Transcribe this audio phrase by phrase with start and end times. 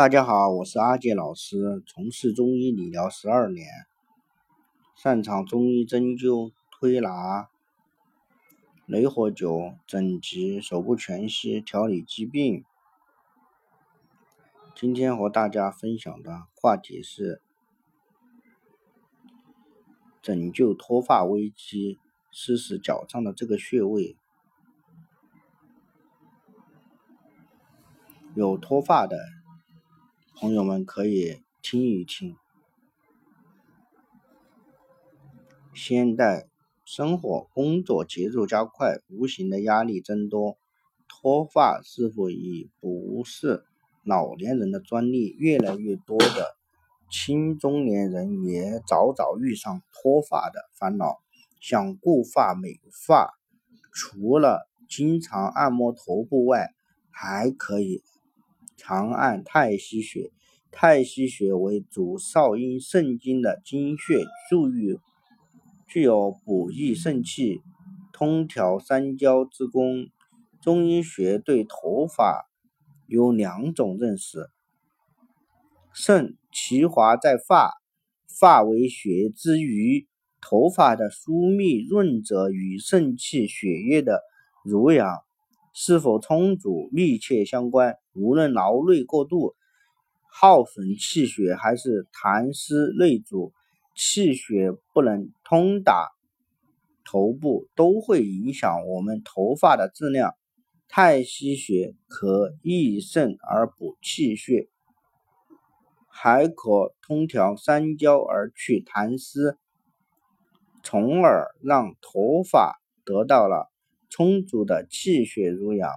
[0.00, 3.66] 大家好，我是阿杰老师，从事中医理疗十二年，
[4.96, 7.50] 擅长中医针灸、推拿、
[8.86, 12.64] 雷火灸、整脊、手部全息、调理疾病。
[14.74, 17.42] 今天和大家分享的话题是
[20.22, 21.98] 拯救脱发危机，
[22.30, 24.16] 试试脚上的这个穴位。
[28.34, 29.18] 有脱发的
[30.40, 32.34] 朋友们可以听一听。
[35.74, 36.48] 现代
[36.82, 40.56] 生活工作节奏加快，无形的压力增多，
[41.06, 43.66] 脱发是否已不是
[44.02, 45.36] 老年人的专利？
[45.36, 46.56] 越来越多的
[47.10, 51.20] 青中年人也早早遇上脱发的烦恼。
[51.60, 53.34] 想固发美发，
[53.92, 56.70] 除了经常按摩头部外，
[57.10, 58.02] 还可以。
[58.80, 60.32] 长按太溪穴，
[60.70, 64.98] 太溪穴为主少阴肾经的经穴，注意
[65.86, 67.60] 具有补益肾气、
[68.10, 70.06] 通调三焦之功。
[70.62, 72.48] 中医学对头发
[73.06, 74.48] 有两种认识：
[75.92, 77.82] 肾其华在发，
[78.26, 80.06] 发为血之余，
[80.40, 84.22] 头发的疏密润泽与肾气血液的
[84.64, 85.06] 濡养。
[85.72, 89.54] 是否充足密切相关，无论劳累过度、
[90.30, 93.52] 耗损气血，还是痰湿内阻，
[93.94, 96.10] 气血不能通达
[97.04, 100.34] 头部，都会影响我们头发的质量。
[100.88, 104.68] 太溪穴可益肾而补气血，
[106.08, 109.56] 还可通调三焦而去痰湿，
[110.82, 113.69] 从而让头发得到了。
[114.10, 115.90] 充足的气血濡养，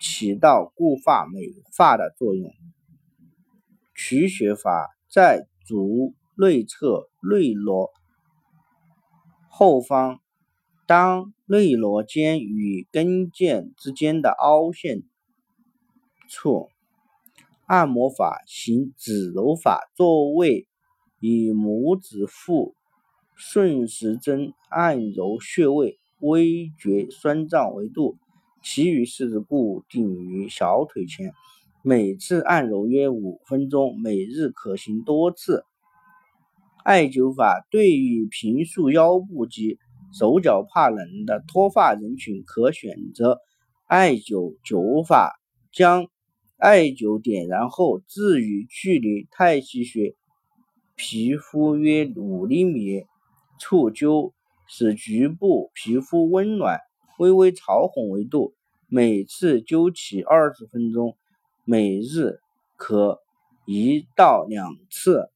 [0.00, 1.40] 起到固发美
[1.72, 2.52] 发的作用。
[3.94, 7.90] 取穴法在足内侧内踝
[9.48, 10.20] 后方，
[10.86, 15.02] 当内踝尖与跟腱之间的凹陷
[16.28, 16.68] 处。
[17.64, 20.68] 按摩法行指揉法，坐位
[21.18, 22.76] 以拇指腹
[23.34, 25.98] 顺时针按揉穴位。
[26.20, 28.16] 微觉酸胀为度，
[28.62, 31.32] 其余四肢固定于小腿前，
[31.82, 35.64] 每次按揉约五分钟，每日可行多次。
[36.82, 39.78] 艾灸法对于平素腰部及
[40.12, 43.40] 手脚怕冷的脱发人群，可选择
[43.86, 45.38] 艾灸灸法，
[45.72, 46.06] 将
[46.56, 50.14] 艾灸点燃后置于距离太溪穴
[50.94, 53.04] 皮肤约五厘米
[53.58, 54.32] 处灸。
[54.66, 56.80] 使局部皮肤温暖、
[57.18, 58.54] 微微潮红为度，
[58.88, 61.16] 每次灸起二十分钟，
[61.64, 62.40] 每日
[62.76, 63.22] 可
[63.64, 65.30] 一到两次。